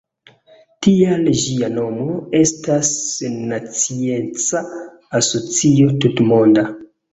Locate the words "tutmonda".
6.03-6.69